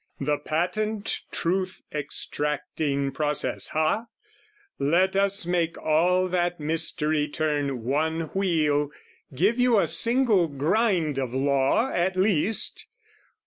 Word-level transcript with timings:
The 0.19 0.39
patent 0.39 1.21
truth 1.31 1.83
extracting 1.93 3.11
process, 3.11 3.67
ha? 3.67 4.07
Let 4.79 5.15
us 5.15 5.45
make 5.45 5.77
all 5.77 6.27
that 6.29 6.59
mystery 6.59 7.27
turn 7.27 7.83
one 7.83 8.21
wheel, 8.33 8.89
Give 9.35 9.59
you 9.59 9.77
a 9.79 9.85
single 9.85 10.47
grind 10.47 11.19
of 11.19 11.35
law 11.35 11.91
at 11.91 12.15
least! 12.15 12.87